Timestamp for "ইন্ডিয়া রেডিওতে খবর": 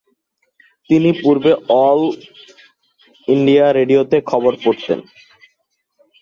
3.27-4.53